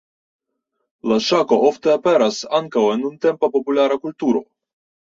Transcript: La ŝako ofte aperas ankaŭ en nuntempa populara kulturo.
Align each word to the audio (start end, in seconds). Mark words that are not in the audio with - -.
La 1.11 1.17
ŝako 1.25 1.59
ofte 1.69 1.93
aperas 1.99 2.41
ankaŭ 2.63 2.87
en 2.95 3.07
nuntempa 3.07 3.53
populara 3.59 4.05
kulturo. 4.07 4.45